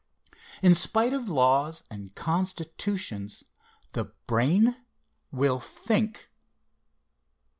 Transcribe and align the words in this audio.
In 0.63 0.73
spite 0.73 1.13
of 1.13 1.29
laws 1.29 1.83
and 1.91 2.15
constitutions 2.15 3.43
the 3.91 4.05
brain 4.25 4.75
will 5.31 5.59
think. 5.59 6.31